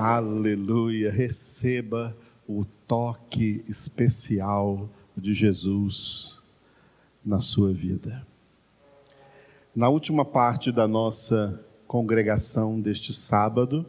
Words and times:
Aleluia. 0.00 1.10
Receba 1.10 2.16
o 2.46 2.64
toque 2.86 3.64
especial 3.68 4.88
de 5.16 5.34
Jesus 5.34 6.38
na 7.26 7.40
sua 7.40 7.72
vida. 7.72 8.24
Na 9.74 9.88
última 9.88 10.24
parte 10.24 10.70
da 10.70 10.86
nossa 10.86 11.60
congregação 11.84 12.80
deste 12.80 13.12
sábado, 13.12 13.84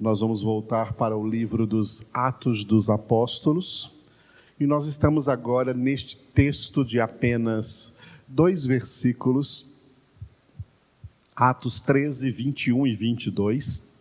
nós 0.00 0.20
vamos 0.20 0.40
voltar 0.40 0.94
para 0.94 1.14
o 1.14 1.28
livro 1.28 1.66
dos 1.66 2.08
Atos 2.14 2.64
dos 2.64 2.88
Apóstolos 2.88 3.94
e 4.58 4.66
nós 4.66 4.86
estamos 4.86 5.28
agora 5.28 5.74
neste 5.74 6.16
texto 6.16 6.82
de 6.82 6.98
apenas 6.98 7.94
dois 8.26 8.64
versículos, 8.64 9.70
Atos 11.36 11.82
13, 11.82 12.30
21 12.30 12.86
e 12.86 12.94
22, 12.94 13.91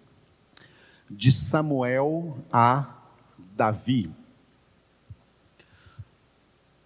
de 1.14 1.32
Samuel 1.32 2.38
a 2.52 2.88
Davi. 3.56 4.10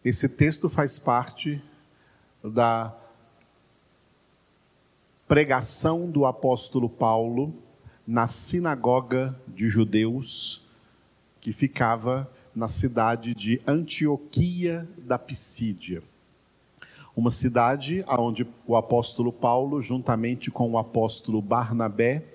Esse 0.03 0.27
texto 0.27 0.67
faz 0.67 0.97
parte 0.97 1.63
da 2.43 2.95
pregação 5.27 6.09
do 6.09 6.25
apóstolo 6.25 6.89
Paulo 6.89 7.53
na 8.05 8.27
sinagoga 8.27 9.39
de 9.47 9.69
judeus 9.69 10.67
que 11.39 11.51
ficava 11.51 12.29
na 12.55 12.67
cidade 12.67 13.35
de 13.35 13.61
Antioquia 13.67 14.87
da 14.97 15.19
Pisídia. 15.19 16.01
Uma 17.15 17.31
cidade 17.31 18.03
onde 18.07 18.45
o 18.65 18.75
apóstolo 18.75 19.31
Paulo, 19.31 19.81
juntamente 19.81 20.49
com 20.49 20.71
o 20.71 20.77
apóstolo 20.77 21.41
Barnabé, 21.41 22.34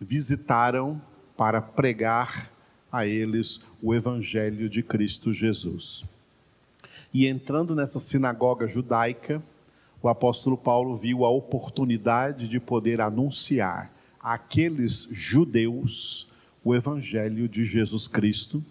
visitaram 0.00 1.00
para 1.36 1.60
pregar 1.60 2.50
a 2.90 3.06
eles 3.06 3.60
o 3.82 3.94
evangelho 3.94 4.68
de 4.68 4.82
Cristo 4.82 5.32
Jesus. 5.32 6.04
E 7.12 7.26
entrando 7.26 7.74
nessa 7.74 8.00
sinagoga 8.00 8.66
judaica, 8.66 9.42
o 10.02 10.08
apóstolo 10.08 10.56
Paulo 10.56 10.96
viu 10.96 11.24
a 11.24 11.30
oportunidade 11.30 12.48
de 12.48 12.60
poder 12.60 13.00
anunciar 13.00 13.92
àqueles 14.20 15.08
judeus 15.10 16.28
o 16.64 16.74
evangelho 16.74 17.48
de 17.48 17.64
Jesus 17.64 18.06
Cristo, 18.06 18.64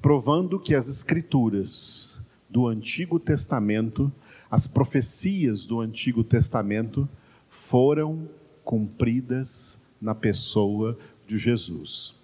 provando 0.00 0.58
que 0.58 0.74
as 0.74 0.88
escrituras 0.88 2.24
do 2.48 2.66
Antigo 2.66 3.18
Testamento, 3.18 4.12
as 4.50 4.66
profecias 4.66 5.66
do 5.66 5.80
Antigo 5.80 6.24
Testamento 6.24 7.08
foram 7.48 8.28
cumpridas 8.64 9.87
na 10.00 10.14
pessoa 10.14 10.96
de 11.26 11.36
Jesus. 11.36 12.14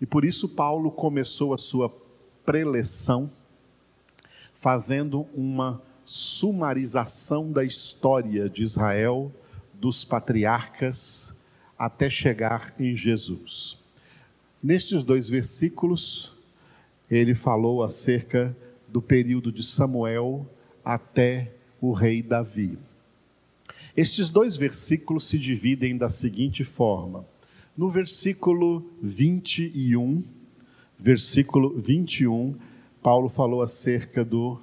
E 0.00 0.06
por 0.06 0.24
isso 0.24 0.48
Paulo 0.48 0.90
começou 0.90 1.52
a 1.52 1.58
sua 1.58 1.92
preleção 2.44 3.30
fazendo 4.54 5.26
uma 5.34 5.80
sumarização 6.04 7.52
da 7.52 7.62
história 7.64 8.48
de 8.48 8.62
Israel, 8.62 9.30
dos 9.74 10.04
patriarcas, 10.04 11.38
até 11.78 12.10
chegar 12.10 12.74
em 12.78 12.96
Jesus. 12.96 13.78
Nestes 14.62 15.04
dois 15.04 15.28
versículos, 15.28 16.32
ele 17.10 17.34
falou 17.34 17.82
acerca 17.82 18.56
do 18.88 19.00
período 19.00 19.52
de 19.52 19.62
Samuel 19.62 20.46
até 20.84 21.52
o 21.80 21.92
rei 21.92 22.22
Davi. 22.22 22.78
Estes 23.98 24.30
dois 24.30 24.56
versículos 24.56 25.24
se 25.24 25.36
dividem 25.36 25.98
da 25.98 26.08
seguinte 26.08 26.62
forma: 26.62 27.26
no 27.76 27.90
versículo 27.90 28.88
21, 29.02 30.22
versículo 30.96 31.76
21, 31.80 32.54
Paulo 33.02 33.28
falou 33.28 33.60
acerca 33.60 34.24
do 34.24 34.62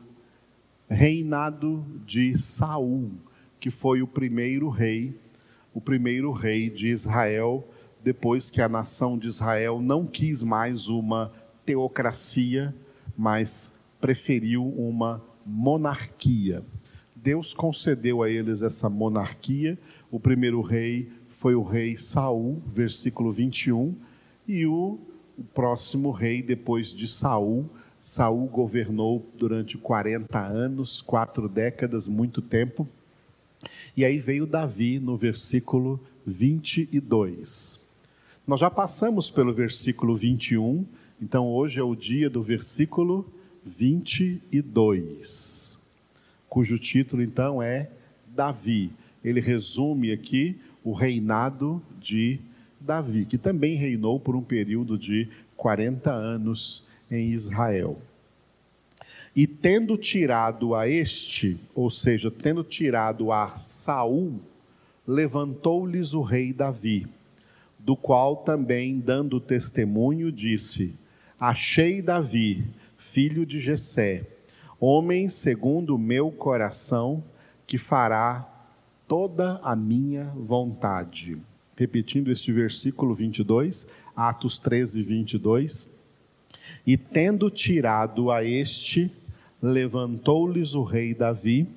reinado 0.87 1.85
de 2.05 2.33
Saul, 2.37 3.11
que 3.59 3.69
foi 3.69 4.01
o 4.01 4.07
primeiro 4.07 4.69
rei, 4.69 5.19
o 5.73 5.81
primeiro 5.81 6.31
rei 6.31 6.69
de 6.69 6.87
Israel, 6.87 7.67
depois 8.01 8.49
que 8.49 8.61
a 8.61 8.69
nação 8.69 9.17
de 9.17 9.27
Israel 9.27 9.81
não 9.81 10.07
quis 10.07 10.43
mais 10.43 10.87
uma 10.87 11.29
teocracia, 11.65 12.73
mas 13.17 13.83
preferiu 13.99 14.65
uma 14.65 15.21
monarquia. 15.45 16.63
Deus 17.25 17.53
concedeu 17.55 18.21
a 18.21 18.29
eles 18.29 18.61
essa 18.61 18.87
monarquia. 18.87 19.79
O 20.11 20.19
primeiro 20.19 20.61
rei 20.61 21.09
foi 21.27 21.55
o 21.55 21.63
rei 21.63 21.97
Saul, 21.97 22.61
versículo 22.71 23.31
21, 23.31 23.95
e 24.47 24.67
o, 24.67 24.99
próximo 25.51 26.11
rei 26.11 26.43
depois 26.43 26.93
de 26.93 27.07
Saul 27.07 27.67
Saul 27.99 28.45
governou 28.45 29.27
durante 29.35 29.79
40 29.79 30.39
anos, 30.39 31.01
quatro 31.01 31.49
décadas, 31.49 32.07
muito 32.07 32.39
tempo. 32.39 32.87
E 33.97 34.05
aí 34.05 34.19
veio 34.19 34.45
Davi 34.45 34.99
no 34.99 35.17
versículo 35.17 35.99
22. 36.27 37.89
Nós 38.45 38.59
já 38.59 38.69
passamos 38.69 39.31
pelo 39.31 39.51
versículo 39.51 40.15
21, 40.15 40.85
então 41.19 41.47
hoje 41.47 41.79
é 41.79 41.83
o 41.83 41.95
dia 41.95 42.29
do 42.29 42.43
versículo 42.43 43.27
22, 43.65 45.84
cujo 46.49 46.77
título 46.77 47.21
então 47.21 47.61
é 47.61 47.89
Davi. 48.27 48.91
Ele 49.23 49.39
resume 49.39 50.11
aqui 50.11 50.59
o 50.83 50.93
reinado 50.93 51.81
de 51.99 52.39
Davi, 52.79 53.25
que 53.25 53.37
também 53.37 53.75
reinou 53.75 54.19
por 54.19 54.35
um 54.35 54.43
período 54.43 54.97
de 54.97 55.27
40 55.57 56.11
anos 56.11 56.87
em 57.09 57.31
Israel. 57.31 57.99
E 59.35 59.45
tendo 59.45 59.97
tirado 59.97 60.75
a 60.75 60.87
este, 60.87 61.57
ou 61.73 61.89
seja, 61.89 62.31
tendo 62.31 62.63
tirado 62.63 63.31
a 63.31 63.55
Saul, 63.55 64.39
levantou-lhes 65.05 66.13
o 66.13 66.21
rei 66.21 66.53
Davi, 66.53 67.05
do 67.77 67.95
qual 67.95 68.37
também 68.37 68.99
dando 68.99 69.39
testemunho 69.39 70.31
disse: 70.31 70.97
Achei 71.39 72.01
Davi, 72.01 72.65
filho 72.97 73.45
de 73.45 73.59
Jessé, 73.59 74.23
homem 74.79 75.29
segundo 75.29 75.95
o 75.95 75.99
meu 75.99 76.31
coração, 76.31 77.23
que 77.65 77.77
fará 77.77 78.47
toda 79.07 79.59
a 79.63 79.75
minha 79.75 80.25
vontade. 80.35 81.37
Repetindo 81.75 82.31
este 82.31 82.51
versículo 82.51 83.13
22, 83.13 83.87
Atos 84.15 84.57
13, 84.57 85.01
22. 85.01 85.95
E 86.85 86.97
tendo 86.97 87.49
tirado 87.49 88.31
a 88.31 88.43
este, 88.43 89.11
levantou-lhes 89.61 90.73
o 90.73 90.83
rei 90.83 91.13
Davi, 91.13 91.67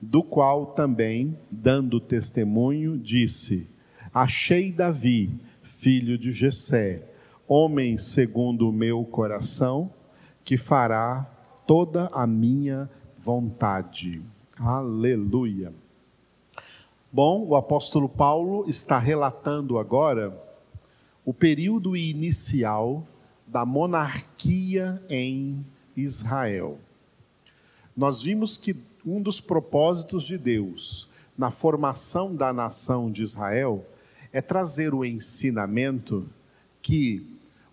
do 0.00 0.22
qual 0.22 0.66
também, 0.66 1.36
dando 1.50 1.98
testemunho, 1.98 2.98
disse: 2.98 3.68
Achei 4.12 4.70
Davi, 4.70 5.30
filho 5.62 6.16
de 6.16 6.30
Jessé, 6.30 7.02
homem 7.48 7.98
segundo 7.98 8.68
o 8.68 8.72
meu 8.72 9.04
coração, 9.04 9.90
que 10.44 10.56
fará 10.56 11.33
toda 11.66 12.10
a 12.12 12.26
minha 12.26 12.90
vontade. 13.18 14.22
Aleluia. 14.58 15.72
Bom, 17.12 17.44
o 17.46 17.56
apóstolo 17.56 18.08
Paulo 18.08 18.68
está 18.68 18.98
relatando 18.98 19.78
agora 19.78 20.36
o 21.24 21.32
período 21.32 21.96
inicial 21.96 23.06
da 23.46 23.64
monarquia 23.64 25.02
em 25.08 25.64
Israel. 25.96 26.78
Nós 27.96 28.22
vimos 28.22 28.56
que 28.56 28.76
um 29.06 29.22
dos 29.22 29.40
propósitos 29.40 30.24
de 30.24 30.36
Deus 30.36 31.08
na 31.36 31.50
formação 31.50 32.34
da 32.34 32.52
nação 32.52 33.10
de 33.10 33.22
Israel 33.22 33.86
é 34.32 34.40
trazer 34.40 34.92
o 34.92 35.04
ensinamento 35.04 36.28
que 36.82 37.24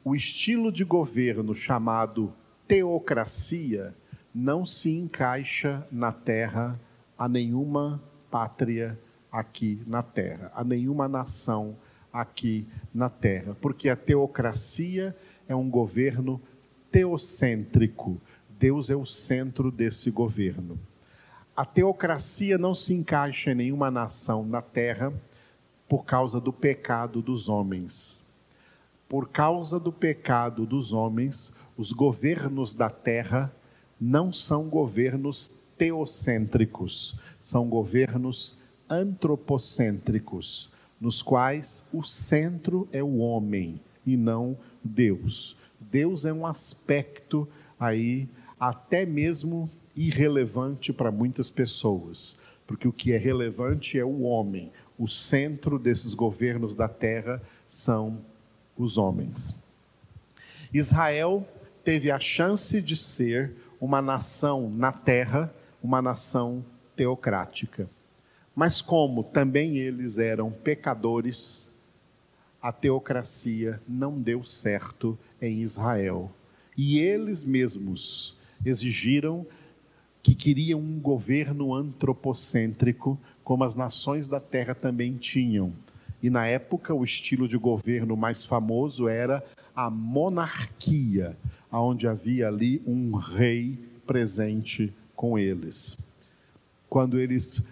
o 0.04 0.16
estilo 0.16 0.72
de 0.72 0.84
governo 0.84 1.54
chamado 1.54 2.34
teocracia 2.72 3.94
não 4.34 4.64
se 4.64 4.96
encaixa 4.96 5.86
na 5.92 6.14
terra 6.14 6.80
a 7.18 7.28
nenhuma 7.28 8.02
pátria 8.30 8.98
aqui 9.30 9.84
na 9.86 10.02
terra, 10.02 10.50
a 10.56 10.64
nenhuma 10.64 11.06
nação 11.06 11.76
aqui 12.14 12.66
na 12.94 13.10
terra, 13.10 13.58
porque 13.60 13.90
a 13.90 13.96
teocracia 13.98 15.14
é 15.50 15.54
um 15.54 15.70
governo 15.70 16.42
teocêntrico. 16.90 18.22
Deus 18.58 18.90
é 18.90 18.96
o 18.96 19.06
centro 19.06 19.70
desse 19.70 20.10
governo. 20.10 20.80
A 21.54 21.66
teocracia 21.66 22.58
não 22.58 22.74
se 22.74 22.94
encaixa 22.94 23.52
em 23.52 23.56
nenhuma 23.56 23.92
nação 23.92 24.46
na 24.46 24.62
terra 24.62 25.12
por 25.90 26.06
causa 26.06 26.40
do 26.40 26.54
pecado 26.54 27.22
dos 27.22 27.50
homens. 27.50 28.26
Por 29.10 29.28
causa 29.28 29.78
do 29.78 29.92
pecado 29.92 30.66
dos 30.66 30.94
homens, 30.94 31.54
os 31.82 31.94
governos 31.94 32.76
da 32.76 32.92
terra 32.92 33.52
não 34.00 34.32
são 34.32 34.70
governos 34.70 35.50
teocêntricos, 35.80 37.20
são 37.40 37.68
governos 37.68 38.62
antropocêntricos. 38.88 40.72
nos 41.00 41.24
quais 41.24 41.90
o 41.92 42.04
centro 42.04 42.88
é 42.92 43.02
o 43.02 43.18
homem 43.18 43.82
e 44.06 44.16
não 44.16 44.56
Deus. 44.84 45.58
Deus 45.80 46.24
é 46.24 46.32
um 46.32 46.46
aspecto 46.46 47.48
aí 47.80 48.30
até 48.60 49.04
mesmo 49.04 49.68
irrelevante 49.96 50.94
para 50.94 51.12
muitas 51.12 51.50
pessoas, 51.50 52.40
porque 52.68 52.88
o 52.88 52.94
que 52.94 53.12
é 53.12 53.18
relevante 53.18 53.98
é 53.98 54.06
o 54.06 54.22
homem. 54.22 54.72
O 55.00 55.08
centro 55.08 55.80
desses 55.80 56.14
governos 56.14 56.76
da 56.76 56.88
terra 56.88 57.42
são 57.66 58.20
os 58.78 59.00
homens. 59.00 59.60
Israel 60.72 61.44
teve 61.84 62.12
a 62.12 62.20
chance 62.20 62.82
de 62.82 62.96
ser 62.96 63.56
uma 63.80 64.02
nação 64.02 64.70
na 64.70 64.92
terra, 64.92 65.54
uma 65.82 66.02
nação 66.02 66.64
teocrática. 66.96 67.90
Mas 68.56 68.82
como 68.82 69.24
também 69.24 69.78
eles 69.78 70.18
eram 70.18 70.52
pecadores, 70.52 71.76
a 72.62 72.72
teocracia 72.72 73.82
não 73.88 74.20
deu 74.20 74.44
certo 74.44 75.18
em 75.42 75.62
Israel. 75.62 76.32
E 76.78 77.00
eles 77.00 77.44
mesmos 77.44 78.38
exigiram 78.64 79.46
que 80.22 80.36
queriam 80.36 80.80
um 80.80 81.00
governo 81.00 81.74
antropocêntrico, 81.74 83.20
como 83.44 83.64
as 83.64 83.76
nações 83.76 84.28
da 84.28 84.40
terra 84.40 84.76
também 84.76 85.18
tinham. 85.18 85.74
E 86.22 86.30
na 86.30 86.46
época, 86.46 86.94
o 86.94 87.04
estilo 87.04 87.48
de 87.48 87.58
governo 87.58 88.16
mais 88.16 88.46
famoso 88.46 89.08
era 89.08 89.44
a 89.76 89.90
monarquia, 89.90 91.36
onde 91.80 92.08
havia 92.08 92.48
ali 92.48 92.82
um 92.86 93.16
rei 93.16 93.80
presente 94.06 94.94
com 95.16 95.38
eles. 95.38 95.98
Quando 96.90 97.20
eles 97.20 97.64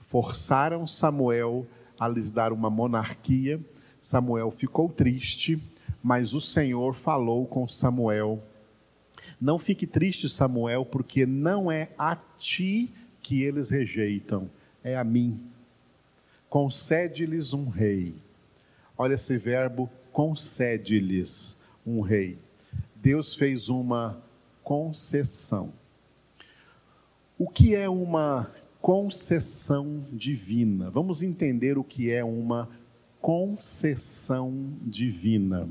forçaram 0.00 0.86
Samuel 0.86 1.66
a 1.98 2.08
lhes 2.08 2.32
dar 2.32 2.52
uma 2.52 2.70
monarquia, 2.70 3.60
Samuel 4.00 4.50
ficou 4.50 4.88
triste, 4.88 5.62
mas 6.02 6.34
o 6.34 6.40
Senhor 6.40 6.94
falou 6.94 7.46
com 7.46 7.68
Samuel: 7.68 8.42
Não 9.40 9.58
fique 9.58 9.86
triste, 9.86 10.28
Samuel, 10.28 10.84
porque 10.84 11.26
não 11.26 11.70
é 11.70 11.90
a 11.98 12.16
ti 12.38 12.92
que 13.20 13.42
eles 13.42 13.70
rejeitam, 13.70 14.50
é 14.82 14.96
a 14.96 15.04
mim. 15.04 15.40
Concede-lhes 16.48 17.54
um 17.54 17.68
rei. 17.68 18.14
Olha 18.96 19.14
esse 19.14 19.38
verbo, 19.38 19.88
concede-lhes 20.12 21.60
um 21.86 22.00
rei. 22.00 22.38
Deus 23.02 23.34
fez 23.34 23.68
uma 23.68 24.22
concessão. 24.62 25.72
O 27.36 27.48
que 27.48 27.74
é 27.74 27.88
uma 27.88 28.48
concessão 28.80 30.04
divina. 30.12 30.88
Vamos 30.88 31.20
entender 31.20 31.76
o 31.76 31.82
que 31.82 32.12
é 32.12 32.22
uma 32.22 32.68
concessão 33.20 34.72
divina. 34.82 35.68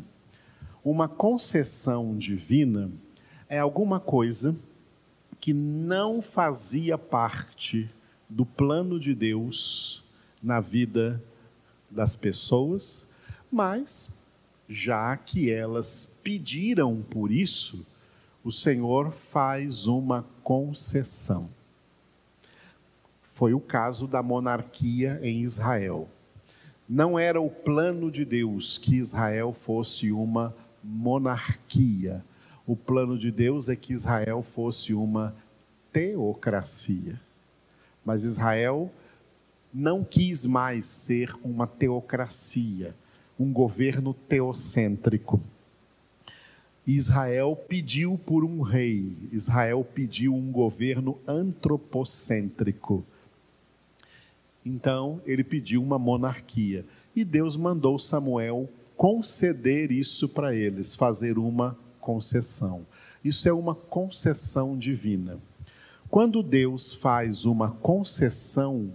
Uma 0.83 1.07
concessão 1.07 2.17
divina 2.17 2.91
é 3.47 3.59
alguma 3.59 3.97
coisa 3.97 4.53
que 5.39 5.53
não 5.53 6.21
fazia 6.21 6.97
parte 6.97 7.89
do 8.29 8.45
plano 8.45 8.99
de 8.99 9.15
Deus 9.15 10.03
na 10.43 10.59
vida 10.59 11.23
das 11.89 12.13
pessoas, 12.13 13.07
mas 13.49 14.13
já 14.71 15.15
que 15.17 15.51
elas 15.51 16.05
pediram 16.23 17.01
por 17.01 17.31
isso, 17.31 17.85
o 18.43 18.51
Senhor 18.51 19.11
faz 19.11 19.87
uma 19.87 20.25
concessão 20.43 21.49
foi 23.41 23.55
o 23.55 23.59
caso 23.59 24.05
da 24.05 24.21
monarquia 24.21 25.19
em 25.23 25.41
Israel. 25.41 26.07
Não 26.87 27.17
era 27.17 27.41
o 27.41 27.49
plano 27.49 28.11
de 28.11 28.23
Deus 28.23 28.77
que 28.77 28.97
Israel 28.97 29.51
fosse 29.51 30.11
uma 30.11 30.55
monarquia. 30.83 32.23
O 32.67 32.75
plano 32.75 33.17
de 33.17 33.31
Deus 33.31 33.67
é 33.67 33.75
que 33.75 33.93
Israel 33.93 34.43
fosse 34.43 34.93
uma 34.93 35.35
teocracia. 35.91 37.19
Mas 38.05 38.25
Israel 38.25 38.91
não 39.73 40.03
quis 40.03 40.45
mais 40.45 40.85
ser 40.85 41.33
uma 41.43 41.65
teocracia, 41.65 42.93
um 43.41 43.51
governo 43.51 44.13
teocêntrico. 44.13 45.41
Israel 46.85 47.55
pediu 47.55 48.15
por 48.15 48.43
um 48.43 48.61
rei, 48.61 49.17
Israel 49.31 49.83
pediu 49.83 50.35
um 50.35 50.51
governo 50.51 51.17
antropocêntrico. 51.27 53.03
Então 54.63 55.19
ele 55.25 55.43
pediu 55.43 55.81
uma 55.81 55.97
monarquia. 55.97 56.85
E 57.15 57.25
Deus 57.25 57.57
mandou 57.57 57.97
Samuel 57.97 58.69
conceder 58.95 59.91
isso 59.91 60.29
para 60.29 60.53
eles, 60.53 60.95
fazer 60.95 61.39
uma 61.39 61.75
concessão. 61.99 62.85
Isso 63.25 63.49
é 63.49 63.53
uma 63.53 63.73
concessão 63.73 64.77
divina. 64.77 65.39
Quando 66.09 66.43
Deus 66.43 66.93
faz 66.93 67.45
uma 67.45 67.71
concessão, 67.71 68.91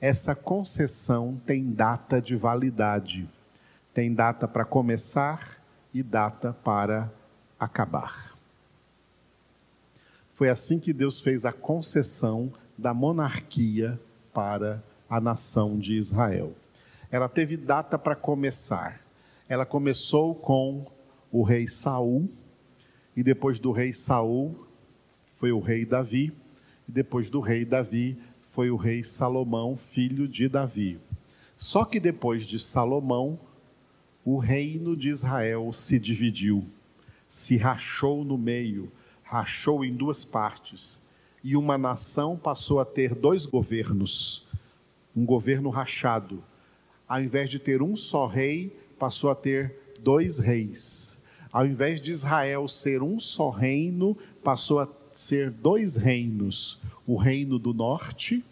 essa 0.00 0.34
concessão 0.34 1.40
tem 1.46 1.70
data 1.70 2.20
de 2.20 2.34
validade. 2.34 3.28
Tem 3.96 4.12
data 4.12 4.46
para 4.46 4.62
começar 4.62 5.58
e 5.94 6.02
data 6.02 6.52
para 6.52 7.10
acabar. 7.58 8.36
Foi 10.32 10.50
assim 10.50 10.78
que 10.78 10.92
Deus 10.92 11.18
fez 11.18 11.46
a 11.46 11.52
concessão 11.52 12.52
da 12.76 12.92
monarquia 12.92 13.98
para 14.34 14.84
a 15.08 15.18
nação 15.18 15.78
de 15.78 15.94
Israel. 15.94 16.52
Ela 17.10 17.26
teve 17.26 17.56
data 17.56 17.98
para 17.98 18.14
começar. 18.14 19.00
Ela 19.48 19.64
começou 19.64 20.34
com 20.34 20.84
o 21.32 21.42
rei 21.42 21.66
Saul, 21.66 22.28
e 23.16 23.22
depois 23.22 23.58
do 23.58 23.72
rei 23.72 23.94
Saul 23.94 24.66
foi 25.36 25.52
o 25.52 25.58
rei 25.58 25.86
Davi, 25.86 26.34
e 26.86 26.92
depois 26.92 27.30
do 27.30 27.40
rei 27.40 27.64
Davi 27.64 28.22
foi 28.50 28.70
o 28.70 28.76
rei 28.76 29.02
Salomão, 29.02 29.74
filho 29.74 30.28
de 30.28 30.50
Davi. 30.50 31.00
Só 31.56 31.82
que 31.82 31.98
depois 31.98 32.46
de 32.46 32.58
Salomão, 32.58 33.40
o 34.26 34.38
reino 34.38 34.96
de 34.96 35.08
Israel 35.08 35.72
se 35.72 36.00
dividiu, 36.00 36.66
se 37.28 37.56
rachou 37.56 38.24
no 38.24 38.36
meio, 38.36 38.90
rachou 39.22 39.84
em 39.84 39.94
duas 39.94 40.24
partes, 40.24 41.00
e 41.44 41.56
uma 41.56 41.78
nação 41.78 42.36
passou 42.36 42.80
a 42.80 42.84
ter 42.84 43.14
dois 43.14 43.46
governos 43.46 44.46
um 45.16 45.24
governo 45.24 45.70
rachado. 45.70 46.44
Ao 47.08 47.22
invés 47.22 47.48
de 47.48 47.58
ter 47.58 47.80
um 47.80 47.96
só 47.96 48.26
rei, 48.26 48.76
passou 48.98 49.30
a 49.30 49.34
ter 49.34 49.94
dois 50.00 50.38
reis. 50.38 51.22
Ao 51.50 51.64
invés 51.64 52.02
de 52.02 52.10
Israel 52.10 52.68
ser 52.68 53.02
um 53.02 53.18
só 53.18 53.48
reino, 53.48 54.16
passou 54.44 54.80
a 54.80 54.88
ser 55.12 55.50
dois 55.50 55.96
reinos: 55.96 56.82
o 57.06 57.16
reino 57.16 57.58
do 57.58 57.72
norte 57.72 58.44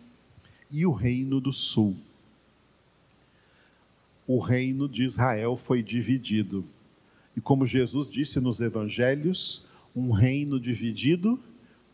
e 0.70 0.86
o 0.86 0.92
reino 0.92 1.38
do 1.40 1.52
sul. 1.52 1.96
O 4.26 4.38
reino 4.38 4.88
de 4.88 5.04
Israel 5.04 5.56
foi 5.56 5.82
dividido. 5.82 6.64
E 7.36 7.40
como 7.40 7.66
Jesus 7.66 8.08
disse 8.08 8.40
nos 8.40 8.60
evangelhos, 8.60 9.66
um 9.94 10.10
reino 10.10 10.58
dividido 10.58 11.38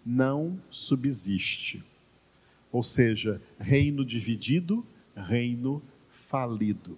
não 0.05 0.59
subsiste. 0.71 1.83
Ou 2.73 2.83
seja, 2.83 3.41
reino 3.59 4.05
dividido, 4.05 4.85
reino 5.15 5.83
falido. 6.09 6.97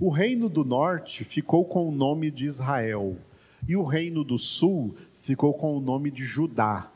O 0.00 0.10
reino 0.10 0.48
do 0.48 0.64
norte 0.64 1.22
ficou 1.22 1.64
com 1.64 1.88
o 1.88 1.92
nome 1.92 2.30
de 2.30 2.46
Israel, 2.46 3.16
e 3.68 3.76
o 3.76 3.84
reino 3.84 4.24
do 4.24 4.36
sul 4.36 4.94
ficou 5.14 5.54
com 5.54 5.76
o 5.76 5.80
nome 5.80 6.10
de 6.10 6.24
Judá. 6.24 6.90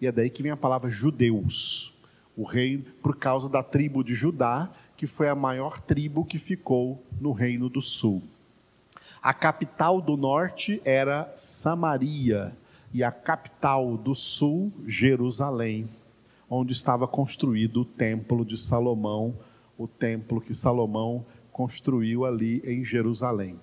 E 0.00 0.06
é 0.06 0.12
daí 0.12 0.28
que 0.28 0.42
vem 0.42 0.52
a 0.52 0.56
palavra 0.56 0.90
judeus. 0.90 1.94
O 2.36 2.44
reino, 2.44 2.84
por 3.02 3.16
causa 3.16 3.48
da 3.48 3.62
tribo 3.62 4.04
de 4.04 4.14
Judá, 4.14 4.70
que 4.96 5.06
foi 5.06 5.28
a 5.28 5.34
maior 5.34 5.78
tribo 5.80 6.24
que 6.24 6.38
ficou 6.38 7.02
no 7.20 7.32
reino 7.32 7.68
do 7.68 7.80
sul. 7.80 8.22
A 9.22 9.34
capital 9.34 10.00
do 10.00 10.16
norte 10.16 10.80
era 10.84 11.32
Samaria, 11.34 12.56
e 12.92 13.02
a 13.02 13.10
capital 13.10 13.96
do 13.96 14.14
sul, 14.14 14.72
Jerusalém 14.86 15.88
onde 16.48 16.72
estava 16.72 17.06
construído 17.06 17.80
o 17.80 17.84
templo 17.84 18.44
de 18.44 18.56
Salomão, 18.56 19.36
o 19.76 19.86
templo 19.86 20.40
que 20.40 20.54
Salomão 20.54 21.26
construiu 21.50 22.24
ali 22.24 22.62
em 22.64 22.84
Jerusalém. 22.84 23.58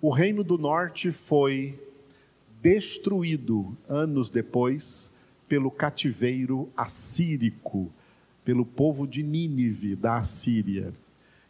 O 0.00 0.10
reino 0.10 0.42
do 0.42 0.58
norte 0.58 1.12
foi 1.12 1.78
destruído 2.60 3.76
anos 3.88 4.28
depois 4.30 5.16
pelo 5.48 5.70
cativeiro 5.70 6.70
assírico, 6.76 7.92
pelo 8.44 8.64
povo 8.64 9.06
de 9.06 9.22
Nínive 9.22 9.94
da 9.94 10.18
Assíria. 10.18 10.92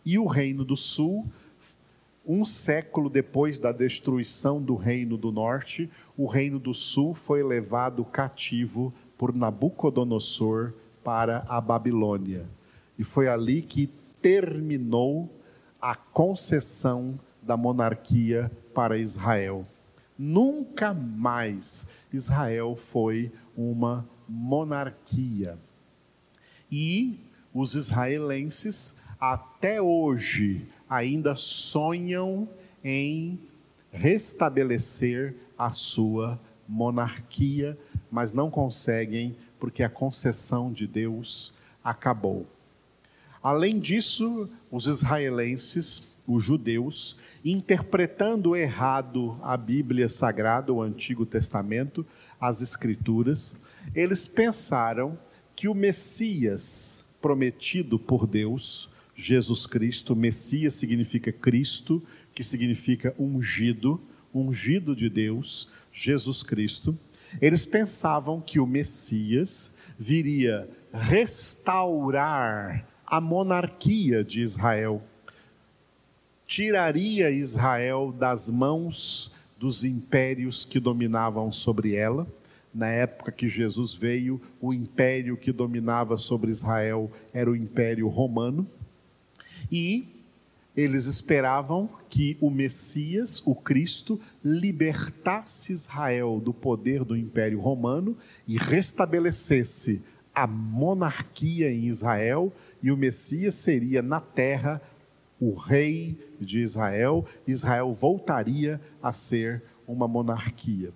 E 0.05 0.19
o 0.19 0.27
reino 0.27 0.65
do 0.65 0.77
sul, 0.77 1.27
um 2.27 2.45
século 2.45 3.09
depois 3.09 3.59
da 3.59 3.73
destruição 3.73 4.61
do 4.61 4.75
reino 4.75 5.17
do 5.17 5.33
norte, 5.33 5.91
o 6.17 6.27
reino 6.27 6.59
do 6.59 6.75
sul 6.75 7.15
foi 7.15 7.43
levado 7.43 8.05
cativo 8.05 8.93
por 9.17 9.35
Nabucodonosor 9.35 10.73
para 11.03 11.45
a 11.49 11.61
Babilônia. 11.61 12.47
E 12.99 13.05
foi 13.05 13.29
ali 13.29 13.63
que 13.63 13.91
terminou 14.21 15.29
a 15.81 15.97
concessão 15.97 17.19
da 17.43 17.57
monarquia 17.57 18.51
para 18.73 18.97
Israel. 18.97 19.67
Nunca 20.17 20.95
mais 20.95 21.91
Israel 22.13 22.77
foi 22.77 23.33
uma 23.57 24.09
monarquia. 24.29 25.59
E 26.73 27.21
os 27.53 27.75
israelenses 27.75 29.03
até 29.21 29.81
hoje 29.81 30.67
ainda 30.89 31.37
sonham 31.37 32.49
em 32.83 33.39
restabelecer 33.93 35.37
a 35.57 35.71
sua 35.71 36.41
monarquia, 36.67 37.79
mas 38.11 38.33
não 38.33 38.51
conseguem 38.51 39.37
porque 39.61 39.83
a 39.83 39.89
concessão 39.91 40.73
de 40.73 40.87
Deus 40.87 41.55
acabou. 41.85 42.47
Além 43.43 43.79
disso, 43.79 44.49
os 44.71 44.87
israelenses, 44.87 46.13
os 46.27 46.43
judeus, 46.43 47.19
interpretando 47.45 48.57
errado 48.57 49.39
a 49.43 49.57
Bíblia 49.57 50.09
Sagrada, 50.09 50.73
o 50.73 50.81
Antigo 50.81 51.27
Testamento, 51.27 52.07
as 52.41 52.63
Escrituras, 52.63 53.61
eles 53.95 54.27
pensaram 54.27 55.19
que 55.63 55.69
o 55.69 55.75
Messias 55.77 57.09
prometido 57.21 57.97
por 57.97 58.27
Deus, 58.27 58.91
Jesus 59.15 59.65
Cristo, 59.65 60.17
Messias 60.17 60.75
significa 60.75 61.31
Cristo, 61.31 62.03
que 62.35 62.43
significa 62.43 63.15
ungido, 63.17 64.01
ungido 64.35 64.97
de 64.97 65.09
Deus, 65.09 65.71
Jesus 65.93 66.43
Cristo, 66.43 66.99
eles 67.41 67.65
pensavam 67.65 68.41
que 68.41 68.59
o 68.59 68.67
Messias 68.67 69.77
viria 69.97 70.69
restaurar 70.93 72.85
a 73.07 73.21
monarquia 73.21 74.25
de 74.25 74.43
Israel. 74.43 75.01
Tiraria 76.45 77.31
Israel 77.31 78.11
das 78.11 78.51
mãos 78.51 79.31
dos 79.57 79.85
impérios 79.85 80.65
que 80.65 80.81
dominavam 80.81 81.53
sobre 81.53 81.95
ela. 81.95 82.27
Na 82.75 82.89
época 82.89 83.31
que 83.31 83.49
Jesus 83.49 83.93
veio, 83.93 84.41
o 84.61 84.73
império 84.73 85.37
que 85.37 85.53
dominava 85.53 86.17
sobre 86.17 86.51
Israel 86.51 87.11
era 87.33 87.51
o 87.51 87.57
Império 87.57 88.09
Romano. 88.09 88.67
E 89.71 90.09
eles 90.75 91.05
esperavam 91.05 91.89
que 92.09 92.37
o 92.41 92.49
Messias, 92.51 93.43
o 93.45 93.55
Cristo, 93.55 94.19
libertasse 94.43 95.73
Israel 95.73 96.41
do 96.43 96.55
poder 96.55 97.05
do 97.05 97.17
Império 97.17 97.61
Romano 97.61 98.17
e 98.49 98.57
restabelecesse 98.57 100.03
a 100.35 100.47
monarquia 100.47 101.71
em 101.71 101.87
Israel 101.87 102.51
e 102.83 102.91
o 102.91 102.97
Messias 102.97 103.55
seria 103.57 104.01
na 104.01 104.21
terra 104.21 104.81
o 105.39 105.55
rei 105.55 106.17
de 106.41 106.61
Israel, 106.61 107.27
Israel 107.47 107.93
voltaria 107.93 108.81
a 109.03 109.13
ser 109.13 109.63
uma 109.87 110.07
monarquia. 110.07 110.93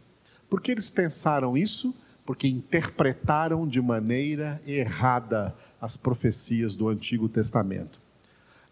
Por 0.49 0.61
que 0.61 0.73
eles 0.73 0.89
pensaram 0.89 1.57
isso? 1.57 1.95
Porque 2.25 2.49
interpretaram 2.49 3.67
de 3.67 3.81
maneira 3.81 4.61
errada 4.67 5.55
as 5.81 5.97
profecias 5.97 6.75
do 6.75 6.89
Antigo 6.89 7.29
Testamento. 7.29 8.01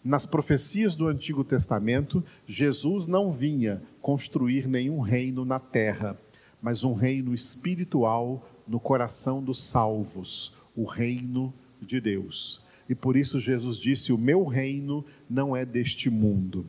Nas 0.02 0.26
profecias 0.26 0.94
do 0.94 1.06
Antigo 1.06 1.42
Testamento, 1.44 2.22
Jesus 2.46 3.06
não 3.06 3.30
vinha 3.30 3.82
construir 4.02 4.66
nenhum 4.66 5.00
reino 5.00 5.44
na 5.44 5.58
terra, 5.58 6.18
mas 6.60 6.84
um 6.84 6.92
reino 6.92 7.32
espiritual 7.32 8.46
no 8.66 8.78
coração 8.78 9.42
dos 9.42 9.62
salvos, 9.62 10.56
o 10.76 10.84
reino 10.84 11.54
de 11.80 12.00
Deus 12.00 12.64
e 12.88 12.94
por 12.94 13.16
isso 13.16 13.40
Jesus 13.40 13.78
disse: 13.78 14.12
O 14.12 14.18
meu 14.18 14.44
reino 14.44 15.04
não 15.28 15.56
é 15.56 15.64
deste 15.64 16.10
mundo. 16.10 16.66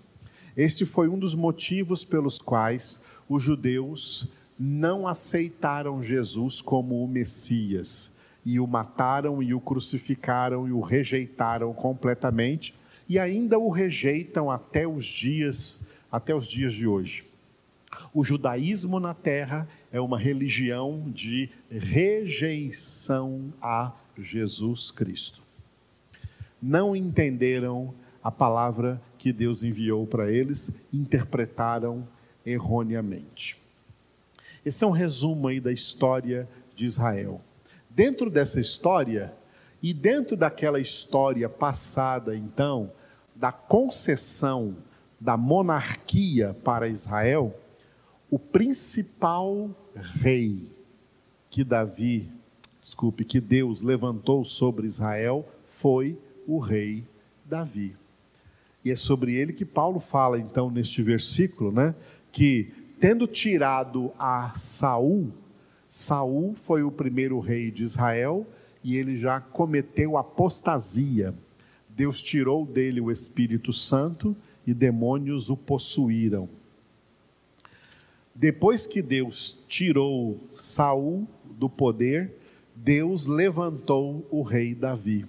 Este 0.56 0.86
foi 0.86 1.10
um 1.10 1.20
dos 1.20 1.36
motivos 1.36 2.06
pelos 2.06 2.40
quais 2.40 3.04
os 3.28 3.44
judeus 3.44 4.30
não 4.58 5.08
aceitaram 5.08 6.02
Jesus 6.02 6.62
como 6.62 7.04
o 7.04 7.08
Messias 7.08 8.18
e 8.46 8.60
o 8.60 8.68
mataram 8.68 9.42
e 9.42 9.54
o 9.54 9.60
crucificaram 9.60 10.68
e 10.68 10.72
o 10.72 10.80
rejeitaram 10.80 11.74
completamente 11.74 12.76
e 13.08 13.20
ainda 13.20 13.60
o 13.60 13.70
rejeitam 13.70 14.50
até 14.50 14.88
os 14.88 15.06
dias 15.06 15.86
até 16.12 16.34
os 16.34 16.48
dias 16.48 16.74
de 16.74 16.88
hoje. 16.88 17.26
O 18.14 18.24
judaísmo 18.24 19.00
na 19.00 19.14
terra 19.14 19.68
é 19.92 20.00
uma 20.00 20.18
religião 20.18 21.12
de 21.14 21.50
rejeição 21.70 23.54
a 23.62 23.92
Jesus 24.18 24.92
Cristo 24.92 25.46
não 26.66 26.96
entenderam 26.96 27.94
a 28.24 28.32
palavra 28.32 29.00
que 29.20 29.32
Deus 29.32 29.62
enviou 29.62 30.08
para 30.08 30.32
eles, 30.32 30.76
interpretaram 30.92 32.08
erroneamente. 32.44 33.56
Esse 34.66 34.84
é 34.84 34.88
um 34.88 34.92
resumo 34.92 35.48
aí 35.48 35.60
da 35.60 35.72
história 35.72 36.50
de 36.76 36.86
Israel. 36.86 37.40
Dentro 37.90 38.32
dessa 38.32 38.60
história, 38.60 39.32
e 39.82 39.94
dentro 39.94 40.36
daquela 40.36 40.80
história 40.80 41.48
passada, 41.48 42.36
então, 42.36 42.92
da 43.36 43.52
concessão 43.52 44.76
da 45.20 45.38
monarquia 45.38 46.56
para 46.64 46.88
Israel, 46.88 47.56
o 48.32 48.40
principal 48.40 49.70
rei 49.94 50.72
que 51.52 51.64
Davi, 51.64 52.32
desculpe, 52.82 53.24
que 53.24 53.40
Deus 53.40 53.82
levantou 53.82 54.44
sobre 54.44 54.88
Israel 54.88 55.48
foi 55.68 56.18
o 56.48 56.58
rei 56.58 57.04
Davi. 57.46 57.96
E 58.84 58.92
é 58.92 58.96
sobre 58.96 59.36
ele 59.36 59.54
que 59.54 59.66
Paulo 59.66 60.00
fala 60.00 60.40
então 60.40 60.72
neste 60.72 61.04
versículo, 61.04 61.72
né, 61.72 61.94
que 62.32 62.74
tendo 63.00 63.28
tirado 63.28 64.12
a 64.18 64.54
Saul, 64.56 65.32
Saul 65.88 66.56
foi 66.56 66.84
o 66.84 66.92
primeiro 66.92 67.40
rei 67.40 67.72
de 67.72 67.84
Israel 67.84 68.46
e 68.84 68.98
ele 68.98 69.16
já 69.16 69.40
cometeu 69.40 70.18
apostasia. 70.18 71.34
Deus 71.90 72.22
tirou 72.22 72.66
dele 72.66 73.00
o 73.00 73.12
Espírito 73.12 73.72
Santo 73.72 74.36
e 74.68 74.74
demônios 74.74 75.50
o 75.50 75.56
possuíram. 75.56 76.50
Depois 78.34 78.86
que 78.86 79.02
Deus 79.02 79.64
tirou 79.68 80.40
Saul 80.54 81.26
do 81.58 81.70
poder, 81.70 82.34
Deus 82.76 83.26
levantou 83.26 84.28
o 84.30 84.42
rei 84.42 84.76
Davi. 84.76 85.26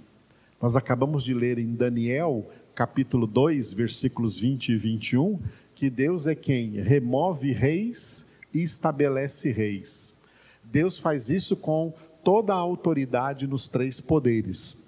Nós 0.61 0.75
acabamos 0.75 1.23
de 1.23 1.33
ler 1.33 1.59
em 1.59 1.75
Daniel, 1.75 2.51
capítulo 2.75 3.27
2, 3.27 3.73
versículos 3.73 4.41
20 4.41 4.71
e 4.71 4.77
21, 4.77 5.39
que 5.76 5.90
Deus 5.90 6.26
é 6.26 6.35
quem 6.35 6.80
remove 6.80 7.52
reis 7.52 8.33
e 8.52 8.62
estabelece 8.62 9.52
reis. 9.52 10.18
Deus 10.64 10.99
faz 10.99 11.28
isso 11.28 11.54
com 11.54 11.92
toda 12.25 12.54
a 12.54 12.56
autoridade 12.56 13.47
nos 13.47 13.68
três 13.68 14.00
poderes. 14.00 14.83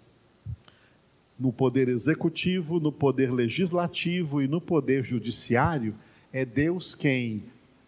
No 1.38 1.52
poder 1.52 1.88
executivo, 1.90 2.80
no 2.80 2.90
poder 2.90 3.30
legislativo 3.30 4.40
e 4.40 4.48
no 4.48 4.62
poder 4.62 5.04
judiciário, 5.04 5.94
é 6.32 6.44
Deus 6.46 6.94
quem 6.94 7.44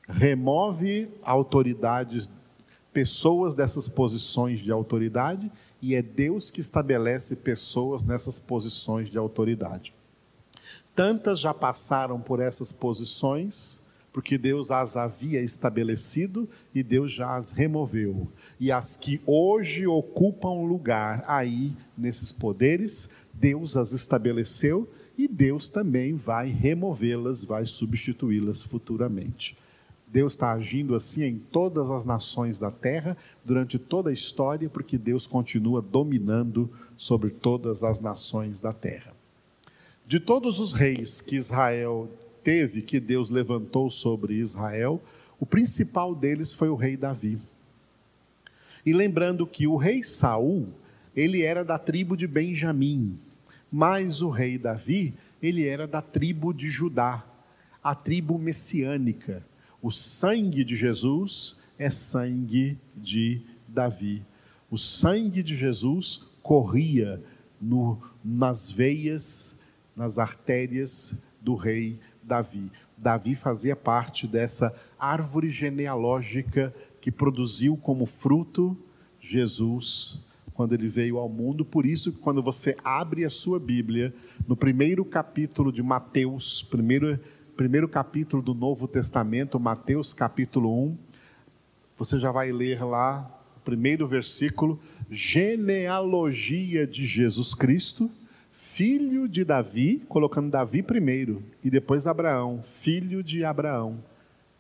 remove 0.07 1.09
autoridades, 1.23 2.31
pessoas 2.93 3.55
dessas 3.55 3.89
posições 3.89 4.61
de 4.61 4.71
autoridade 4.71 5.51
e 5.81 5.95
é 5.95 6.03
Deus 6.03 6.51
que 6.51 6.61
estabelece 6.61 7.35
pessoas 7.35 8.03
nessas 8.03 8.39
posições 8.39 9.09
de 9.09 9.17
autoridade. 9.17 9.95
Tantas 11.01 11.41
já 11.41 11.55
passaram 11.55 12.21
por 12.21 12.41
essas 12.41 12.71
posições, 12.73 13.83
porque 14.13 14.37
Deus 14.37 14.71
as 14.71 14.99
havia 14.99 15.41
estabelecido 15.41 16.47
e 16.75 16.83
Deus 16.83 17.11
já 17.11 17.37
as 17.37 17.53
removeu. 17.53 18.29
E 18.61 18.71
as 18.71 18.99
que 18.99 19.19
hoje 19.25 19.87
ocupam 19.87 20.63
lugar 20.63 21.25
aí 21.27 21.75
nesses 21.97 22.31
poderes, 22.31 23.09
Deus 23.33 23.79
as 23.79 23.93
estabeleceu 23.93 24.87
e 25.17 25.27
Deus 25.27 25.71
também 25.71 26.17
vai 26.17 26.49
removê-las, 26.49 27.43
vai 27.43 27.65
substituí-las 27.65 28.63
futuramente. 28.63 29.57
Deus 30.07 30.35
está 30.35 30.53
agindo 30.53 30.95
assim 30.95 31.25
em 31.25 31.39
todas 31.39 31.91
as 31.91 32.05
nações 32.05 32.59
da 32.59 32.71
terra, 32.71 33.17
durante 33.43 33.79
toda 33.79 34.11
a 34.11 34.13
história, 34.13 34.69
porque 34.69 34.99
Deus 34.99 35.27
continua 35.27 35.81
dominando 35.81 36.71
sobre 36.95 37.31
todas 37.31 37.83
as 37.83 38.01
nações 38.01 38.61
da 38.61 38.75
terra. 38.75 39.19
De 40.11 40.19
todos 40.19 40.59
os 40.59 40.73
reis 40.73 41.21
que 41.21 41.37
Israel 41.37 42.11
teve, 42.43 42.83
que 42.83 42.99
Deus 42.99 43.31
levantou 43.31 43.89
sobre 43.89 44.35
Israel, 44.35 45.01
o 45.39 45.47
principal 45.47 46.17
deles 46.17 46.53
foi 46.53 46.69
o 46.69 46.75
rei 46.75 46.97
Davi. 46.97 47.39
E 48.85 48.93
lembrando 48.93 49.47
que 49.47 49.69
o 49.69 49.77
rei 49.77 50.03
Saul, 50.03 50.67
ele 51.15 51.43
era 51.43 51.65
da 51.65 51.79
tribo 51.79 52.17
de 52.17 52.27
Benjamim, 52.27 53.17
mas 53.71 54.21
o 54.21 54.31
rei 54.31 54.59
Davi, 54.59 55.15
ele 55.41 55.65
era 55.65 55.87
da 55.87 56.03
tribo 56.03 56.53
de 56.53 56.67
Judá, 56.67 57.25
a 57.81 57.95
tribo 57.95 58.37
messiânica 58.37 59.45
o 59.83 59.91
sangue 59.91 60.63
de 60.63 60.77
Jesus 60.77 61.59
é 61.79 61.89
sangue 61.89 62.79
de 62.95 63.41
Davi. 63.67 64.23
O 64.71 64.77
sangue 64.77 65.43
de 65.43 65.55
Jesus 65.55 66.29
corria 66.43 67.23
no, 67.61 68.01
nas 68.23 68.71
veias, 68.71 69.60
nas 70.01 70.19
artérias 70.19 71.23
do 71.43 71.55
rei 71.55 72.01
Davi. 72.23 72.73
Davi 72.97 73.35
fazia 73.35 73.77
parte 73.77 74.27
dessa 74.27 74.75
árvore 74.99 75.51
genealógica 75.51 76.75
que 77.03 77.13
produziu 77.13 77.77
como 77.77 78.07
fruto 78.07 78.75
Jesus 79.21 80.19
quando 80.55 80.73
ele 80.73 80.89
veio 80.89 81.19
ao 81.19 81.29
mundo. 81.29 81.67
Por 81.67 81.85
isso, 81.85 82.15
quando 82.15 82.43
você 82.43 82.75
abre 82.83 83.27
a 83.27 83.31
sua 83.31 83.61
Bíblia, 83.61 84.15
no 84.49 84.57
primeiro 84.57 85.05
capítulo 85.05 85.71
de 85.71 85.83
Mateus, 85.83 86.63
primeiro, 86.63 87.21
primeiro 87.55 87.87
capítulo 87.87 88.43
do 88.43 88.55
Novo 88.55 88.89
Testamento, 88.89 89.61
Mateus 89.61 90.15
capítulo 90.15 90.83
1, 90.83 90.97
você 91.99 92.19
já 92.19 92.33
vai 92.33 92.51
ler 92.51 92.83
lá, 92.83 93.31
o 93.55 93.61
primeiro 93.61 94.09
versículo, 94.09 94.81
genealogia 95.11 96.87
de 96.87 97.05
Jesus 97.05 97.55
Cristo, 97.55 98.11
filho 98.81 99.29
de 99.29 99.45
Davi, 99.45 100.03
colocando 100.09 100.51
Davi 100.51 100.83
primeiro, 100.83 101.43
e 101.63 101.69
depois 101.69 102.07
Abraão, 102.07 102.63
filho 102.63 103.23
de 103.23 103.45
Abraão. 103.45 104.03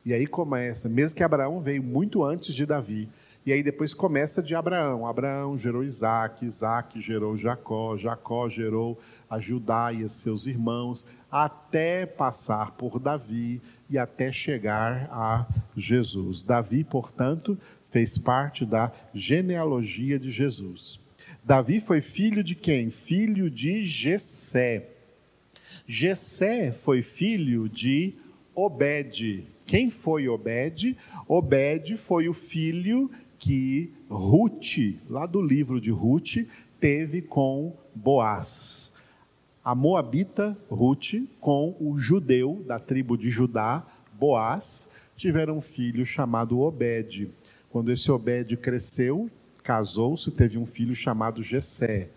E 0.05 0.13
aí 0.13 0.27
começa, 0.27 0.91
mesmo 0.91 1.17
que 1.17 1.23
Abraão 1.23 1.59
veio 1.59 1.83
muito 1.83 2.23
antes 2.23 2.55
de 2.55 2.67
Davi, 2.67 3.09
e 3.47 3.51
aí 3.51 3.63
depois 3.63 3.95
começa 3.95 4.43
de 4.43 4.55
Abraão. 4.55 5.07
Abraão 5.07 5.57
gerou 5.57 5.83
Isaac, 5.83 6.45
Isaac 6.45 7.01
gerou 7.01 7.35
Jacó, 7.35 7.97
Jacó 7.97 8.47
gerou 8.47 8.99
a 9.31 9.41
Judá 9.41 9.91
e 9.91 10.07
seus 10.07 10.47
irmãos, 10.47 11.07
até 11.33 12.05
passar 12.05 12.73
por 12.73 12.99
Davi 12.99 13.63
e 13.89 13.97
até 13.97 14.31
chegar 14.31 15.09
a 15.11 15.47
Jesus. 15.75 16.43
Davi, 16.43 16.85
portanto, 16.85 17.57
fez 17.89 18.19
parte 18.19 18.67
da 18.67 18.93
genealogia 19.15 20.19
de 20.19 20.31
Jesus. 20.31 21.01
Davi 21.43 21.81
foi 21.81 22.01
filho 22.01 22.45
de 22.45 22.55
quem? 22.55 22.91
Filho 22.91 23.51
de 23.51 23.85
Jessé. 23.85 24.89
Jessé 25.87 26.71
foi 26.71 27.03
filho 27.03 27.69
de 27.69 28.15
Obed. 28.55 29.47
Quem 29.67 29.89
foi 29.89 30.29
Obed? 30.29 30.97
Obed 31.27 31.97
foi 31.97 32.29
o 32.29 32.35
filho 32.35 33.11
que 33.39 33.91
Ruth, 34.09 34.99
lá 35.09 35.25
do 35.25 35.41
livro 35.41 35.81
de 35.81 35.91
Ruth, 35.91 36.47
teve 36.79 37.23
com 37.23 37.75
Boaz. 37.95 38.97
A 39.65 39.75
moabita 39.75 40.57
Ruth 40.69 41.15
com 41.41 41.75
o 41.81 41.97
judeu 41.97 42.63
da 42.67 42.79
tribo 42.79 43.17
de 43.17 43.31
Judá, 43.31 43.87
Boaz, 44.13 44.93
tiveram 45.17 45.57
um 45.57 45.61
filho 45.61 46.05
chamado 46.05 46.61
Obed. 46.61 47.31
Quando 47.71 47.91
esse 47.91 48.11
Obed 48.11 48.57
cresceu, 48.59 49.31
casou-se, 49.71 50.33
teve 50.33 50.59
um 50.59 50.67
filho 50.67 50.97
chamado 50.97 51.45
Jessé. 51.45 52.09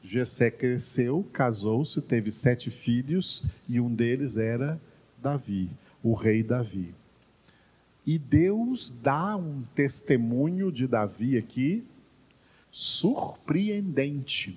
Jessé 0.00 0.48
cresceu, 0.48 1.26
casou-se, 1.32 2.00
teve 2.00 2.30
sete 2.30 2.70
filhos 2.70 3.44
e 3.68 3.80
um 3.80 3.92
deles 3.92 4.36
era 4.36 4.80
Davi, 5.20 5.68
o 6.04 6.14
rei 6.14 6.44
Davi. 6.44 6.94
E 8.06 8.16
Deus 8.16 8.92
dá 8.92 9.36
um 9.36 9.62
testemunho 9.74 10.70
de 10.70 10.86
Davi 10.86 11.36
aqui 11.36 11.82
surpreendente. 12.70 14.56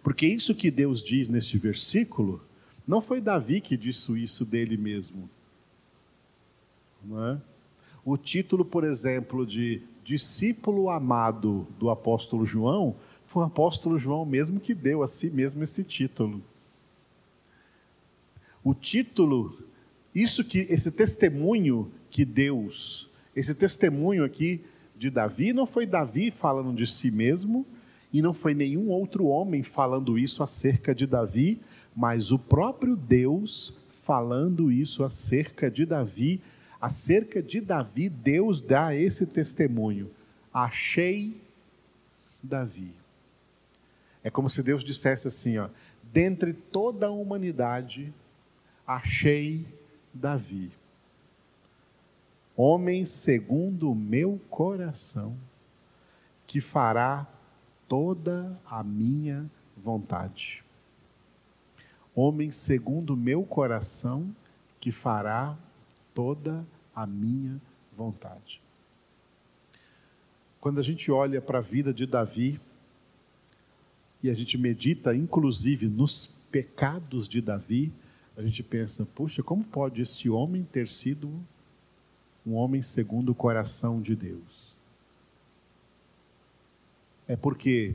Porque 0.00 0.28
isso 0.28 0.54
que 0.54 0.70
Deus 0.70 1.02
diz 1.02 1.28
neste 1.28 1.58
versículo, 1.58 2.40
não 2.86 3.00
foi 3.00 3.20
Davi 3.20 3.60
que 3.60 3.76
disse 3.76 4.16
isso 4.22 4.44
dele 4.44 4.76
mesmo. 4.76 5.28
Não 7.04 7.32
é? 7.32 7.40
O 8.10 8.16
título, 8.16 8.64
por 8.64 8.84
exemplo, 8.84 9.44
de 9.44 9.82
discípulo 10.02 10.88
amado 10.88 11.66
do 11.78 11.90
apóstolo 11.90 12.46
João, 12.46 12.96
foi 13.26 13.42
o 13.42 13.46
apóstolo 13.46 13.98
João 13.98 14.24
mesmo 14.24 14.58
que 14.58 14.74
deu 14.74 15.02
a 15.02 15.06
si 15.06 15.28
mesmo 15.28 15.62
esse 15.62 15.84
título. 15.84 16.40
O 18.64 18.72
título, 18.72 19.58
isso 20.14 20.42
que 20.42 20.60
esse 20.70 20.90
testemunho 20.90 21.92
que 22.08 22.24
Deus, 22.24 23.10
esse 23.36 23.54
testemunho 23.54 24.24
aqui 24.24 24.62
de 24.96 25.10
Davi, 25.10 25.52
não 25.52 25.66
foi 25.66 25.84
Davi 25.84 26.30
falando 26.30 26.74
de 26.74 26.86
si 26.86 27.10
mesmo, 27.10 27.66
e 28.10 28.22
não 28.22 28.32
foi 28.32 28.54
nenhum 28.54 28.88
outro 28.88 29.26
homem 29.26 29.62
falando 29.62 30.18
isso 30.18 30.42
acerca 30.42 30.94
de 30.94 31.06
Davi, 31.06 31.60
mas 31.94 32.32
o 32.32 32.38
próprio 32.38 32.96
Deus 32.96 33.76
falando 34.02 34.72
isso 34.72 35.04
acerca 35.04 35.70
de 35.70 35.84
Davi. 35.84 36.40
Acerca 36.80 37.42
de 37.42 37.60
Davi, 37.60 38.08
Deus 38.08 38.60
dá 38.60 38.94
esse 38.94 39.26
testemunho. 39.26 40.10
Achei 40.52 41.40
Davi. 42.42 42.94
É 44.22 44.30
como 44.30 44.48
se 44.48 44.62
Deus 44.62 44.84
dissesse 44.84 45.28
assim, 45.28 45.58
ó, 45.58 45.68
dentre 46.02 46.52
toda 46.52 47.06
a 47.06 47.10
humanidade, 47.10 48.12
achei 48.86 49.66
Davi 50.12 50.72
homem 52.58 53.04
segundo 53.04 53.92
o 53.92 53.94
meu 53.94 54.40
coração, 54.50 55.36
que 56.44 56.60
fará 56.60 57.24
toda 57.86 58.58
a 58.66 58.82
minha 58.82 59.48
vontade. 59.76 60.64
Homem 62.16 62.50
segundo 62.50 63.10
o 63.10 63.16
meu 63.16 63.44
coração, 63.44 64.34
que 64.80 64.90
fará 64.90 65.56
toda 66.18 66.66
a 66.92 67.06
minha 67.06 67.62
vontade. 67.92 68.60
Quando 70.60 70.80
a 70.80 70.82
gente 70.82 71.12
olha 71.12 71.40
para 71.40 71.58
a 71.58 71.62
vida 71.62 71.94
de 71.94 72.06
Davi, 72.06 72.58
e 74.20 74.28
a 74.28 74.34
gente 74.34 74.58
medita, 74.58 75.14
inclusive, 75.14 75.86
nos 75.86 76.26
pecados 76.50 77.28
de 77.28 77.40
Davi, 77.40 77.92
a 78.36 78.42
gente 78.42 78.64
pensa: 78.64 79.06
puxa, 79.06 79.44
como 79.44 79.62
pode 79.62 80.02
esse 80.02 80.28
homem 80.28 80.64
ter 80.64 80.88
sido 80.88 81.32
um 82.44 82.54
homem 82.54 82.82
segundo 82.82 83.28
o 83.28 83.34
coração 83.34 84.02
de 84.02 84.16
Deus. 84.16 84.74
É 87.28 87.36
porque 87.36 87.94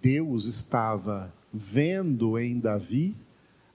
Deus 0.00 0.44
estava 0.44 1.34
vendo 1.52 2.38
em 2.38 2.60
Davi 2.60 3.16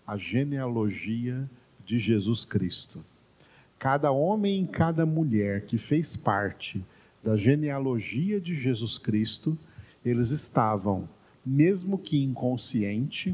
a 0.07 0.15
genealogia 0.15 1.49
de 1.83 1.99
Jesus 1.99 2.45
Cristo. 2.45 3.03
Cada 3.79 4.11
homem 4.11 4.65
e 4.65 4.67
cada 4.67 5.05
mulher 5.05 5.65
que 5.65 5.77
fez 5.77 6.17
parte 6.17 6.85
da 7.23 7.37
genealogia 7.37 8.39
de 8.39 8.53
Jesus 8.53 8.97
Cristo, 8.97 9.57
eles 10.03 10.31
estavam, 10.31 11.07
mesmo 11.45 11.97
que 11.97 12.21
inconsciente, 12.21 13.33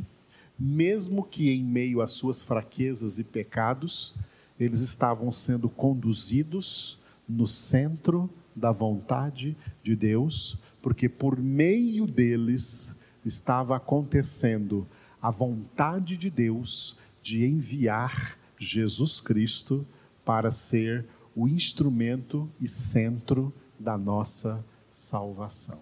mesmo 0.58 1.24
que 1.24 1.50
em 1.50 1.64
meio 1.64 2.00
às 2.00 2.12
suas 2.12 2.44
fraquezas 2.44 3.18
e 3.18 3.24
pecados, 3.24 4.16
eles 4.60 4.82
estavam 4.82 5.32
sendo 5.32 5.68
conduzidos 5.68 7.00
no 7.28 7.48
centro 7.48 8.30
da 8.56 8.72
vontade 8.72 9.58
de 9.82 9.96
Deus, 9.96 10.60
porque 10.80 11.10
por 11.10 11.40
meio 11.40 12.06
deles 12.06 13.00
estava 13.26 13.76
acontecendo 13.76 14.88
a 15.20 15.32
vontade 15.32 16.16
de 16.16 16.30
Deus 16.30 17.00
de 17.22 17.44
enviar 17.44 18.38
Jesus 18.58 19.20
Cristo 19.20 19.86
para 20.26 20.50
ser 20.52 21.06
o 21.36 21.48
instrumento 21.48 22.50
e 22.60 22.68
centro 22.68 23.54
da 23.80 23.98
nossa 23.98 24.66
salvação. 24.92 25.80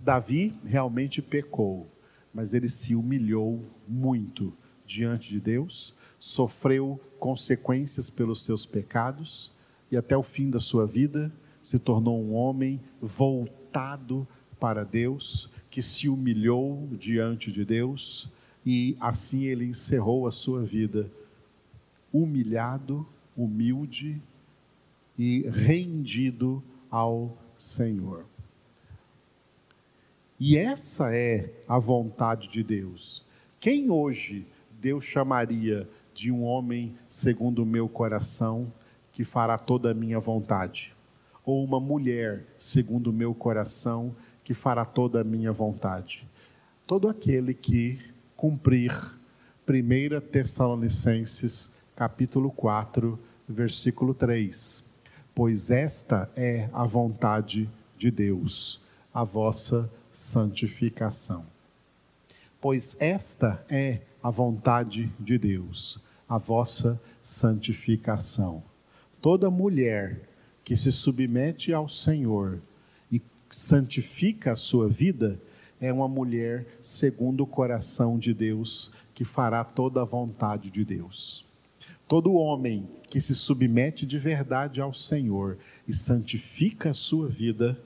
Davi 0.00 0.54
realmente 0.64 1.22
pecou, 1.22 1.86
mas 2.32 2.54
ele 2.54 2.68
se 2.68 2.94
humilhou 2.94 3.62
muito 3.86 4.52
diante 4.86 5.30
de 5.30 5.40
Deus, 5.40 5.94
sofreu 6.18 7.00
consequências 7.18 8.10
pelos 8.10 8.44
seus 8.44 8.66
pecados 8.66 9.52
e 9.90 9.96
até 9.96 10.16
o 10.16 10.22
fim 10.22 10.50
da 10.50 10.60
sua 10.60 10.86
vida 10.86 11.32
se 11.60 11.78
tornou 11.78 12.20
um 12.22 12.34
homem 12.34 12.80
voltado 13.00 14.26
para 14.60 14.84
Deus, 14.84 15.50
que 15.70 15.82
se 15.82 16.08
humilhou 16.08 16.88
diante 16.98 17.50
de 17.50 17.64
Deus 17.64 18.30
e 18.64 18.96
assim 19.00 19.44
ele 19.44 19.64
encerrou 19.64 20.26
a 20.26 20.30
sua 20.30 20.62
vida 20.62 21.10
humilhado, 22.14 23.04
humilde 23.36 24.22
e 25.18 25.42
rendido 25.50 26.62
ao 26.88 27.36
Senhor. 27.56 28.24
E 30.38 30.56
essa 30.56 31.12
é 31.14 31.50
a 31.66 31.78
vontade 31.78 32.48
de 32.48 32.62
Deus. 32.62 33.24
Quem 33.58 33.90
hoje 33.90 34.46
Deus 34.80 35.04
chamaria 35.04 35.88
de 36.12 36.30
um 36.30 36.44
homem 36.44 36.94
segundo 37.08 37.64
o 37.64 37.66
meu 37.66 37.88
coração, 37.88 38.72
que 39.12 39.24
fará 39.24 39.58
toda 39.58 39.90
a 39.90 39.94
minha 39.94 40.20
vontade, 40.20 40.94
ou 41.44 41.64
uma 41.64 41.80
mulher 41.80 42.44
segundo 42.56 43.08
o 43.08 43.12
meu 43.12 43.34
coração, 43.34 44.14
que 44.44 44.54
fará 44.54 44.84
toda 44.84 45.20
a 45.20 45.24
minha 45.24 45.50
vontade. 45.50 46.28
Todo 46.86 47.08
aquele 47.08 47.54
que 47.54 47.98
cumprir 48.36 48.92
1 49.66 50.20
Tessalonicenses 50.30 51.73
capítulo 51.96 52.50
4, 52.50 53.18
versículo 53.48 54.14
3. 54.14 54.84
Pois 55.34 55.70
esta 55.70 56.30
é 56.36 56.68
a 56.72 56.86
vontade 56.86 57.70
de 57.96 58.10
Deus, 58.10 58.80
a 59.12 59.24
vossa 59.24 59.90
santificação 60.10 61.46
pois 62.64 62.96
esta 62.98 63.62
é 63.68 64.00
a 64.22 64.30
vontade 64.30 65.12
de 65.20 65.36
Deus, 65.36 66.00
a 66.26 66.38
vossa 66.38 66.98
santificação. 67.22 68.64
Toda 69.20 69.50
mulher 69.50 70.22
que 70.64 70.74
se 70.74 70.90
submete 70.90 71.74
ao 71.74 71.86
Senhor 71.86 72.62
e 73.12 73.20
santifica 73.50 74.52
a 74.52 74.56
sua 74.56 74.88
vida, 74.88 75.38
é 75.78 75.92
uma 75.92 76.08
mulher 76.08 76.66
segundo 76.80 77.42
o 77.42 77.46
coração 77.46 78.18
de 78.18 78.32
Deus, 78.32 78.90
que 79.12 79.26
fará 79.26 79.62
toda 79.62 80.00
a 80.00 80.06
vontade 80.06 80.70
de 80.70 80.86
Deus. 80.86 81.43
Todo 82.14 82.34
homem 82.34 82.88
que 83.10 83.20
se 83.20 83.34
submete 83.34 84.06
de 84.06 84.20
verdade 84.20 84.80
ao 84.80 84.94
Senhor 84.94 85.58
e 85.84 85.92
santifica 85.92 86.90
a 86.90 86.94
sua 86.94 87.28
vida 87.28 87.76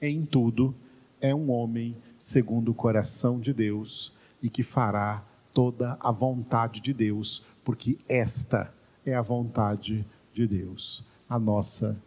em 0.00 0.24
tudo, 0.24 0.72
é 1.20 1.34
um 1.34 1.50
homem 1.50 1.96
segundo 2.16 2.70
o 2.70 2.74
coração 2.74 3.40
de 3.40 3.52
Deus 3.52 4.12
e 4.40 4.48
que 4.48 4.62
fará 4.62 5.26
toda 5.52 5.98
a 5.98 6.12
vontade 6.12 6.80
de 6.80 6.92
Deus, 6.92 7.44
porque 7.64 7.98
esta 8.08 8.72
é 9.04 9.12
a 9.12 9.22
vontade 9.22 10.06
de 10.32 10.46
Deus, 10.46 11.04
a 11.28 11.36
nossa 11.36 12.00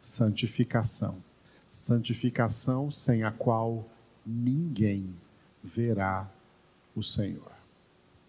santificação. 0.00 1.22
Santificação 1.70 2.90
sem 2.90 3.24
a 3.24 3.30
qual 3.30 3.86
ninguém 4.24 5.14
verá 5.62 6.32
o 6.96 7.02
Senhor. 7.02 7.59